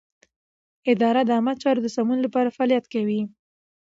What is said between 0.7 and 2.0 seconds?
اداره د عامه چارو د